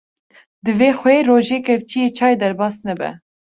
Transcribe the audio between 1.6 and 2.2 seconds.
kevçiyê